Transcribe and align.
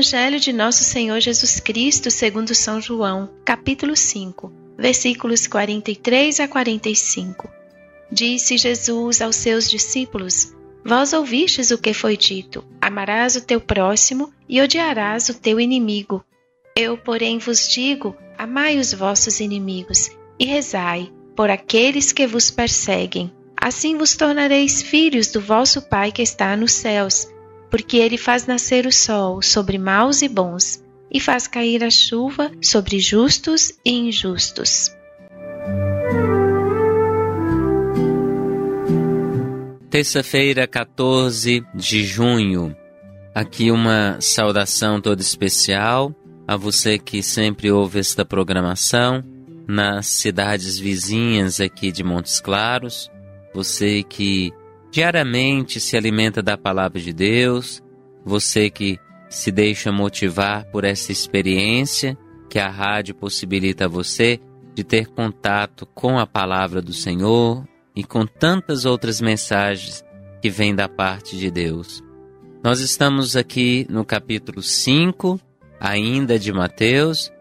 Evangelho 0.00 0.40
de 0.40 0.50
Nosso 0.50 0.82
Senhor 0.82 1.20
Jesus 1.20 1.60
Cristo, 1.60 2.10
segundo 2.10 2.54
São 2.54 2.80
João, 2.80 3.28
capítulo 3.44 3.94
5, 3.94 4.50
versículos 4.78 5.46
43 5.46 6.40
a 6.40 6.48
45. 6.48 7.46
Disse 8.10 8.56
Jesus 8.56 9.20
aos 9.20 9.36
seus 9.36 9.68
discípulos: 9.68 10.54
Vós 10.82 11.12
ouvistes 11.12 11.70
o 11.70 11.76
que 11.76 11.92
foi 11.92 12.16
dito: 12.16 12.64
Amarás 12.80 13.36
o 13.36 13.42
teu 13.42 13.60
próximo 13.60 14.32
e 14.48 14.58
odiarás 14.62 15.28
o 15.28 15.34
teu 15.34 15.60
inimigo. 15.60 16.24
Eu, 16.74 16.96
porém, 16.96 17.36
vos 17.36 17.68
digo: 17.68 18.16
Amai 18.38 18.78
os 18.78 18.94
vossos 18.94 19.38
inimigos 19.38 20.08
e 20.38 20.46
rezai 20.46 21.12
por 21.36 21.50
aqueles 21.50 22.10
que 22.10 22.26
vos 22.26 22.50
perseguem. 22.50 23.30
Assim 23.54 23.98
vos 23.98 24.16
tornareis 24.16 24.80
filhos 24.80 25.26
do 25.26 25.42
vosso 25.42 25.82
Pai 25.82 26.10
que 26.10 26.22
está 26.22 26.56
nos 26.56 26.72
céus 26.72 27.28
porque 27.70 27.96
ele 27.96 28.18
faz 28.18 28.46
nascer 28.46 28.86
o 28.86 28.92
sol 28.92 29.40
sobre 29.40 29.78
maus 29.78 30.22
e 30.22 30.28
bons, 30.28 30.82
e 31.10 31.20
faz 31.20 31.46
cair 31.46 31.82
a 31.82 31.90
chuva 31.90 32.50
sobre 32.62 32.98
justos 32.98 33.72
e 33.84 33.90
injustos. 33.90 34.90
Terça-feira, 39.90 40.66
14 40.68 41.64
de 41.74 42.04
junho. 42.04 42.76
Aqui 43.34 43.70
uma 43.70 44.20
saudação 44.20 45.00
toda 45.00 45.20
especial 45.20 46.14
a 46.46 46.56
você 46.56 46.98
que 46.98 47.22
sempre 47.22 47.70
ouve 47.70 47.98
esta 47.98 48.24
programação 48.24 49.22
nas 49.68 50.06
cidades 50.06 50.78
vizinhas 50.78 51.60
aqui 51.60 51.92
de 51.92 52.02
Montes 52.02 52.40
Claros, 52.40 53.10
você 53.54 54.02
que 54.02 54.52
diariamente 54.90 55.80
se 55.80 55.96
alimenta 55.96 56.42
da 56.42 56.58
palavra 56.58 57.00
de 57.00 57.12
Deus, 57.12 57.82
você 58.24 58.68
que 58.68 58.98
se 59.28 59.52
deixa 59.52 59.92
motivar 59.92 60.64
por 60.66 60.84
essa 60.84 61.12
experiência 61.12 62.18
que 62.48 62.58
a 62.58 62.68
rádio 62.68 63.14
possibilita 63.14 63.84
a 63.84 63.88
você 63.88 64.40
de 64.74 64.82
ter 64.82 65.06
contato 65.06 65.86
com 65.86 66.18
a 66.18 66.26
palavra 66.26 66.82
do 66.82 66.92
Senhor 66.92 67.64
e 67.94 68.02
com 68.02 68.26
tantas 68.26 68.84
outras 68.84 69.20
mensagens 69.20 70.04
que 70.42 70.50
vêm 70.50 70.74
da 70.74 70.88
parte 70.88 71.36
de 71.36 71.50
Deus. 71.50 72.02
Nós 72.62 72.80
estamos 72.80 73.36
aqui 73.36 73.86
no 73.88 74.04
capítulo 74.04 74.62
5, 74.62 75.40
ainda 75.78 76.38
de 76.38 76.52
Mateus, 76.52 77.32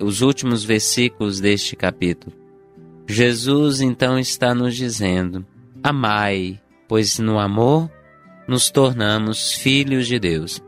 os 0.00 0.22
últimos 0.22 0.64
versículos 0.64 1.40
deste 1.40 1.76
capítulo. 1.76 2.34
Jesus 3.06 3.80
então 3.80 4.18
está 4.18 4.54
nos 4.54 4.74
dizendo: 4.74 5.46
Amai, 5.82 6.60
pois 6.88 7.18
no 7.18 7.38
amor 7.38 7.90
nos 8.46 8.70
tornamos 8.70 9.52
filhos 9.52 10.06
de 10.06 10.18
Deus, 10.18 10.62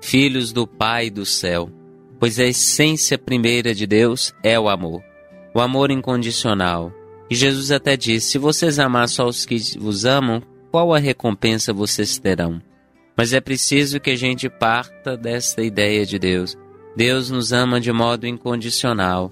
filhos 0.00 0.52
do 0.52 0.66
Pai 0.66 1.10
do 1.10 1.24
céu, 1.24 1.70
pois 2.18 2.38
a 2.38 2.44
essência 2.44 3.18
primeira 3.18 3.74
de 3.74 3.86
Deus 3.86 4.34
é 4.42 4.58
o 4.58 4.68
amor, 4.68 5.02
o 5.54 5.60
amor 5.60 5.90
incondicional. 5.90 6.92
E 7.30 7.34
Jesus 7.34 7.70
até 7.70 7.96
disse: 7.96 8.32
Se 8.32 8.38
vocês 8.38 8.78
amar 8.78 9.08
só 9.08 9.26
os 9.26 9.46
que 9.46 9.56
vos 9.78 10.04
amam, 10.04 10.42
qual 10.70 10.92
a 10.92 10.98
recompensa 10.98 11.72
vocês 11.72 12.18
terão? 12.18 12.60
Mas 13.16 13.32
é 13.32 13.40
preciso 13.40 14.00
que 14.00 14.10
a 14.10 14.16
gente 14.16 14.48
parta 14.48 15.16
desta 15.16 15.62
ideia 15.62 16.04
de 16.04 16.18
Deus. 16.18 16.56
Deus 16.96 17.30
nos 17.30 17.52
ama 17.52 17.80
de 17.80 17.92
modo 17.92 18.26
incondicional. 18.26 19.30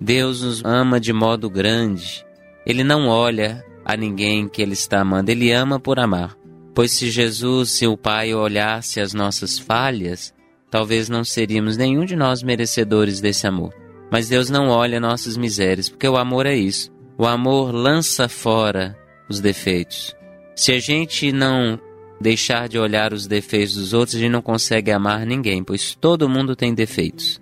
Deus 0.00 0.42
nos 0.42 0.64
ama 0.64 0.98
de 0.98 1.12
modo 1.12 1.48
grande. 1.48 2.24
Ele 2.66 2.82
não 2.82 3.08
olha 3.08 3.64
a 3.92 3.96
ninguém 3.96 4.48
que 4.48 4.62
Ele 4.62 4.74
está 4.74 5.00
amando, 5.00 5.30
Ele 5.30 5.50
ama 5.50 5.80
por 5.80 5.98
amar. 5.98 6.36
Pois 6.74 6.92
se 6.92 7.10
Jesus, 7.10 7.70
se 7.70 7.86
o 7.86 7.96
Pai 7.96 8.32
olhasse 8.32 9.00
as 9.00 9.12
nossas 9.12 9.58
falhas, 9.58 10.32
talvez 10.70 11.08
não 11.08 11.24
seríamos 11.24 11.76
nenhum 11.76 12.04
de 12.04 12.14
nós 12.14 12.42
merecedores 12.42 13.20
desse 13.20 13.46
amor. 13.46 13.74
Mas 14.10 14.28
Deus 14.28 14.48
não 14.48 14.68
olha 14.68 15.00
nossas 15.00 15.36
misérias, 15.36 15.88
porque 15.88 16.08
o 16.08 16.16
amor 16.16 16.46
é 16.46 16.54
isso. 16.54 16.92
O 17.18 17.26
amor 17.26 17.74
lança 17.74 18.28
fora 18.28 18.96
os 19.28 19.40
defeitos. 19.40 20.14
Se 20.54 20.72
a 20.72 20.78
gente 20.78 21.32
não 21.32 21.78
deixar 22.20 22.68
de 22.68 22.78
olhar 22.78 23.12
os 23.12 23.26
defeitos 23.26 23.74
dos 23.74 23.92
outros, 23.92 24.16
a 24.16 24.20
gente 24.20 24.30
não 24.30 24.42
consegue 24.42 24.92
amar 24.92 25.26
ninguém, 25.26 25.64
pois 25.64 25.94
todo 25.94 26.28
mundo 26.28 26.54
tem 26.54 26.74
defeitos. 26.74 27.40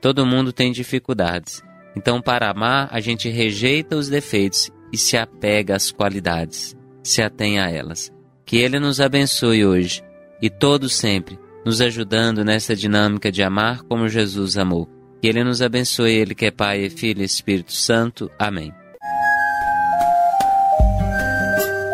Todo 0.00 0.26
mundo 0.26 0.52
tem 0.52 0.72
dificuldades. 0.72 1.62
Então, 1.96 2.20
para 2.20 2.50
amar, 2.50 2.88
a 2.92 3.00
gente 3.00 3.28
rejeita 3.30 3.96
os 3.96 4.08
defeitos 4.08 4.70
e 4.96 4.98
se 4.98 5.14
apega 5.14 5.76
às 5.76 5.90
qualidades, 5.90 6.74
se 7.02 7.20
atém 7.20 7.60
a 7.60 7.70
elas. 7.70 8.10
Que 8.46 8.56
Ele 8.56 8.80
nos 8.80 8.98
abençoe 8.98 9.62
hoje 9.66 10.02
e 10.40 10.48
todos 10.48 10.96
sempre, 10.96 11.38
nos 11.66 11.82
ajudando 11.82 12.42
nessa 12.42 12.74
dinâmica 12.74 13.30
de 13.30 13.42
amar 13.42 13.82
como 13.82 14.08
Jesus 14.08 14.56
amou. 14.56 14.88
Que 15.20 15.28
Ele 15.28 15.44
nos 15.44 15.60
abençoe, 15.60 16.14
Ele 16.14 16.34
que 16.34 16.46
é 16.46 16.50
Pai, 16.50 16.88
Filho 16.88 17.20
e 17.20 17.26
Espírito 17.26 17.74
Santo. 17.74 18.30
Amém. 18.38 18.72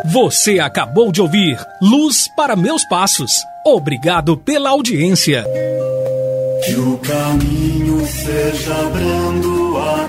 Você 0.05 0.61
acabou 0.61 1.11
de 1.11 1.21
ouvir 1.21 1.59
Luz 1.81 2.29
para 2.37 2.55
Meus 2.55 2.85
Passos. 2.85 3.33
Obrigado 3.67 4.37
pela 4.37 4.71
audiência. 4.71 5.45
Que 6.65 6.75
o 6.77 6.99
caminho 6.99 8.07
seja 8.07 8.75
brando 8.91 9.77
a 9.79 10.09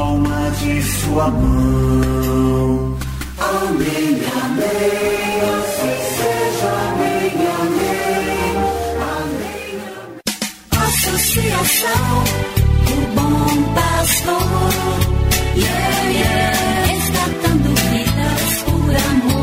de 0.61 0.81
sua 0.83 1.27
mão. 1.31 2.97
Amém, 3.39 4.21
amém, 4.43 5.41
seja, 5.77 6.71
amém, 6.87 7.31
amém, 7.61 8.55
amém. 9.17 10.21
Associação, 10.87 12.13
o 12.87 13.15
bom 13.15 13.73
pastor, 13.73 14.45
yeah, 15.55 16.01
yeah, 16.09 16.85
resgatando 16.85 17.69
vidas 17.89 18.53
por 18.65 18.95
amor. 18.95 19.40